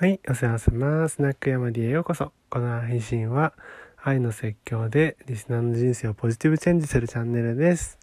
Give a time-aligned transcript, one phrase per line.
[0.00, 1.08] はい、お世話様ま。
[1.10, 2.32] スナック山 D へようこそ。
[2.48, 3.52] この配信は
[4.02, 7.98] 愛の説教でリスナーの人生をポジティブチェンジするチャンネルです。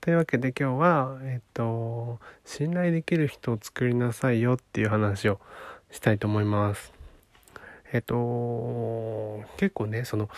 [0.00, 5.40] というわけで今日は、えっと、信頼できる人を作りなさいよっていう話を
[5.90, 6.90] したいと思います。
[7.92, 10.30] えっと、結構ね、その、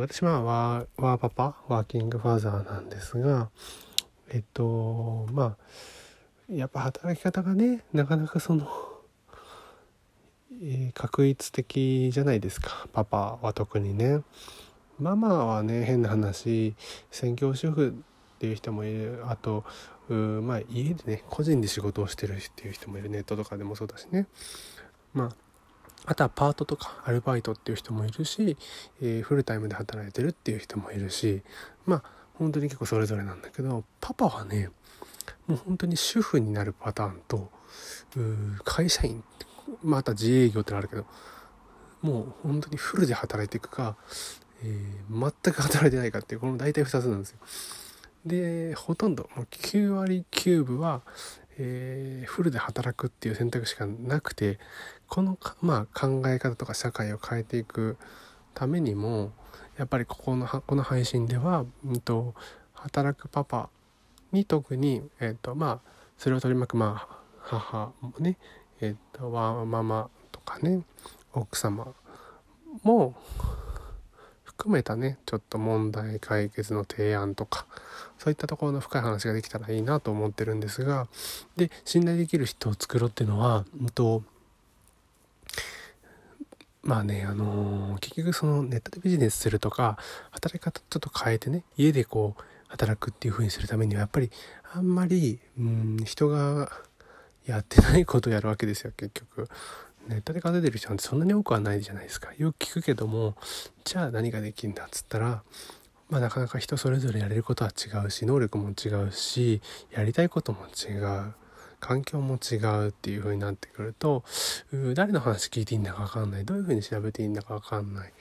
[0.00, 3.50] 私はワーワーパパ、ワーキングファーザーなんですが、
[4.30, 5.54] えっと、ま
[6.50, 8.66] あ、やっぱ働き方がね、なかなかその、
[10.60, 12.88] えー、確一的じゃないですか。
[12.92, 14.22] パパは特にね。
[14.98, 16.74] ママはね変な話
[17.10, 17.94] 専業主婦
[18.36, 19.22] っていう人もいる。
[19.26, 19.64] あと
[20.08, 23.08] まあ家でね個人で仕事をしてるっていう人もいる。
[23.08, 24.26] ネットとかでもそうだしね。
[25.14, 25.36] まあ
[26.06, 28.56] あとはパートとかアルバイトっていう人もいるし、
[29.00, 31.42] えー、フルタイムで働いてるっていう人もいるし。
[31.86, 32.02] まあ
[32.34, 34.70] 本当に結構それぞれなんだけどパパはね
[35.48, 37.50] もう本当に主婦になるパターンと
[38.64, 39.24] 会社員
[39.82, 41.06] また自営業ってのあるけど
[42.02, 43.96] もう本当にフルで働いていくか、
[44.62, 47.38] えー、全く働いてないかっていうこの大体2つなんですよ。
[48.26, 51.02] でほとんどもう9割9分は、
[51.58, 54.58] えー、フルで働くっていう選択肢がなくて
[55.06, 57.96] この、まあ、考え方とか社会を変えていく
[58.54, 59.32] ためにも
[59.76, 62.34] やっぱりここのこの配信では、うんと、
[62.74, 63.70] 働くパパ
[64.32, 68.36] に特に、えーとまあ、それを取り巻く、まあ、母もね
[68.80, 70.82] えっ、ー、とワンママとかね
[71.32, 71.94] 奥様
[72.82, 73.14] も
[74.58, 77.66] 含めたねちょっと問題解決の提案とか
[78.18, 81.06] そういったところの深い話ができたらいいなと思ってるんですが
[81.56, 84.24] で信頼できる人を作ろうっていうのは、うんと、
[86.82, 89.96] まあねあのー、結局そのネットでビジネスするとか
[90.32, 94.30] 働き方ちょっと変えてね家でこう働くっていう風にするためにはやっぱり
[94.74, 96.70] あんまりうん人が
[97.48, 99.48] やってないことをやるわけですよ結局。
[100.06, 102.30] ネットで稼いでる人なんてそんなに多くはないじゃないですか。
[102.38, 103.34] よく聞くけども
[103.84, 105.42] じゃあ何ができるんだっつったら
[106.08, 109.60] まあなかなか人それぞれやれることは違うし能力も違うし
[109.90, 111.34] やりたいことも違う。
[111.80, 114.24] 環境も違うっていう風になってくると
[114.94, 116.44] 誰の話聞いていいんだか分かんない。
[116.44, 118.08] どういう風に調べていいんだか分かんない。
[118.08, 118.12] っ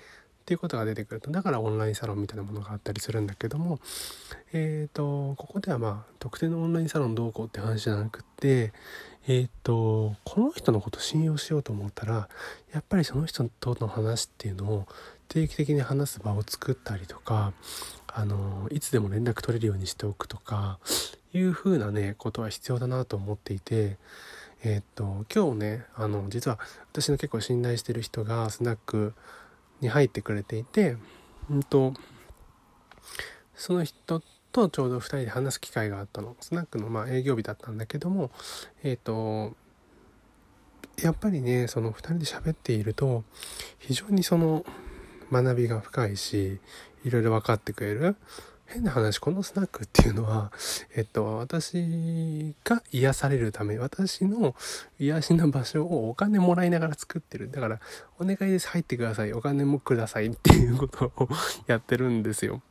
[0.47, 3.81] ていうことが出てくるとだからオンラインサロンみたいなものがあったりするんだけども
[4.53, 8.71] えっ、ー、とここではまあ特定のオンラインサロンどうこうって話じゃなくって
[9.27, 12.29] えっ、とこの人のこと信用しようと思ったら
[12.73, 14.87] やっぱりその人との話っていうのを
[15.27, 17.53] 定期的に話す場を作ったりとか
[18.07, 20.79] あのいつでも連絡取れるようにしておくとか
[21.33, 23.97] いうふうなねことは必要だなと思っていて
[24.63, 26.57] えっ、ー、と今日ねあの実は
[26.93, 29.13] 私の結構信頼してる人がスナック
[29.81, 30.97] に入ってくれていて、
[31.49, 31.93] うんと、
[33.55, 34.21] その人
[34.57, 36.35] とちょうど2人で話す機会があったの。
[36.39, 38.31] スナックのま営業日だったんだけども、
[38.83, 39.55] えっ、ー、と、
[41.03, 43.23] やっぱりね、その2人で喋っていると、
[43.77, 44.65] 非常にその
[45.31, 46.59] 学びが深いし、
[47.05, 48.15] いろいろ分かってくれる。
[48.65, 50.51] 変な話、このスナックっていうのは、
[50.95, 54.55] えっと、私が癒されるため、私の
[54.99, 57.51] 癒しの場所をお金もらいながら作ってる。
[57.51, 57.79] だから、
[58.19, 59.33] お願いです、入ってください。
[59.33, 61.29] お金もくださいっていうことを
[61.67, 62.61] やってるんですよ。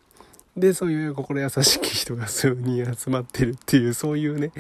[0.57, 4.53] で、そういう心優しき人が数人集まってるっていう、そういうね、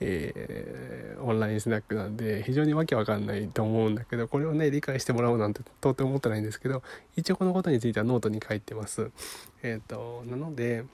[0.00, 6.82] えー、オンラインスナックなんで、非常にわけわかんないと思うんだけど、これをね、理解してもらおうなんて到底思ってないんですけど、
[7.16, 9.10] 一応このことについてはノートに書いてます。
[9.62, 10.84] えっ、ー、と、なので、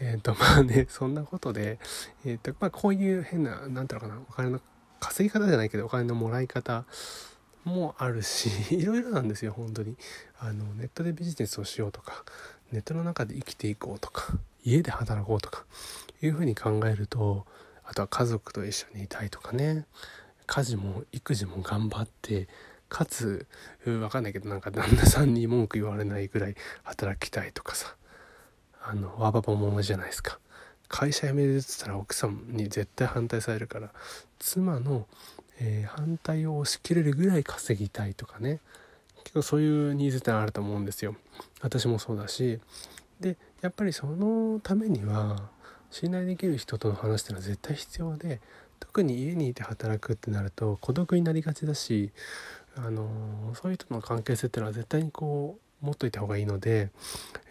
[0.00, 1.78] えっ、ー、と、まあね、そんなことで、
[2.24, 4.60] えっ、と、まあこういう変な、なんていうのかな、お金の
[4.98, 6.86] 稼ぎ方じゃないけど、お金のもらい方、
[7.64, 9.96] もあるしいろいろなんですよ本当に
[10.38, 12.24] あのネットでビジネスをしようとか
[12.72, 15.64] ネットの中で生きていこうとか家で働こうとか
[16.22, 17.46] いうふうに考えると
[17.84, 19.86] あとは家族と一緒にいたいとかね。
[20.46, 22.48] 家事も育児も頑張って
[22.88, 23.46] かつ
[23.84, 27.94] 分かんないけどなんか旦那さんに文句言われないぐらい働きたいとかさ。
[28.82, 30.38] あのワーバパも同じゃないですか。
[30.88, 33.92] 会社辞めるっつったら奥さんに絶対反対されるから
[34.40, 35.06] 妻の、
[35.60, 38.58] えー、反対を押し切れるぐらい稼ぎたいとかね。
[39.30, 41.14] 結構そういうニーズってあると思うんですよ。
[41.62, 42.58] 私もそうだし。
[43.20, 45.50] でやっぱりそのためには
[45.90, 48.40] 信頼できる人との話っていうのは絶対必要で
[48.80, 52.10] 特に家にいて働くってなると孤独になりがちだし
[52.76, 56.90] あのそういう人の関係性っていうのは絶対にこう持っといた方がいいので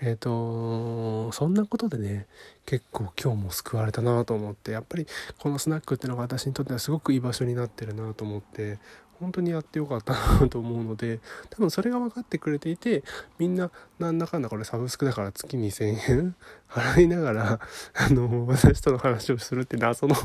[0.01, 2.27] えっ、ー、とそんなことでね
[2.65, 5.07] 結構今日も救われたなと思ってやっぱり
[5.39, 8.77] このスナックっていうのが私にとってはすごくいい場所になってるなと思って
[9.19, 13.03] 本当にやってよかったなと思うので多分それが分かってくれていて
[13.37, 16.35] みんななんだかんだこれサブスクだから月2,000円
[16.69, 17.59] 払いながら
[17.95, 20.15] あの私との話をするって謎の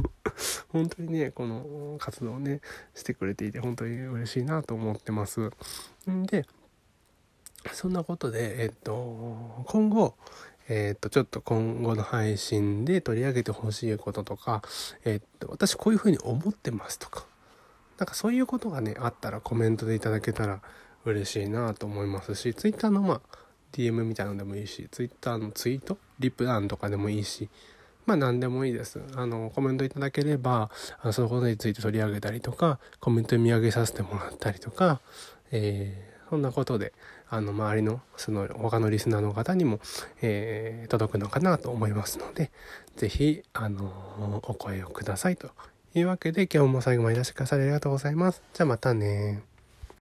[0.69, 2.61] 本当にねこの活動をね
[2.95, 5.51] してくれていて本当に嬉しいなと思ってます。
[6.09, 6.47] んで
[7.73, 10.15] そんなことでえっと今後
[10.67, 14.63] えっ、と、ちょっと今後の配信で取り上げてほしいこととか、
[15.05, 17.27] えっ、と、私こういうふうに思ってますとか、
[17.99, 20.63] なんかそういうことがね、あったらコメントでいただけたら
[21.05, 23.21] 嬉しいなと思いますし、Twitter のまあ、
[23.73, 27.51] DM みたいなのでもいいし、Twitter のツイート、リプランとかでもいいし、
[28.07, 29.01] まあ何でもいいです。
[29.17, 30.71] あの、コメントいただければ、
[31.01, 35.01] あのそのことについて取り上げたりとか、コメント読み上げさせてもらったりとか、
[35.51, 36.93] えー、そんなことで、
[37.29, 39.81] あの、周りの、その、他のリスナーの方にも、
[40.23, 42.51] えー、届くのかなと思いますので、
[42.97, 45.51] 是非あのお声をくださいと
[45.95, 48.43] いうわけで、今日も最後までいらしてくださりありがとうございます。
[48.53, 49.54] じゃあまたね